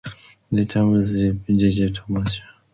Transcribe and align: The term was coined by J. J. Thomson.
The 0.51 0.65
term 0.65 0.93
was 0.93 1.13
coined 1.13 1.45
by 1.45 1.53
J. 1.53 1.69
J. 1.69 1.89
Thomson. 1.91 2.45